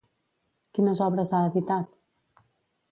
[0.77, 1.95] Quines obres ha editat?